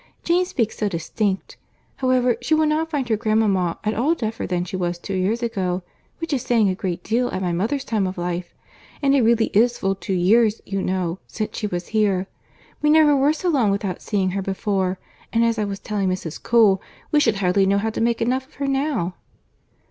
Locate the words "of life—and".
8.07-9.13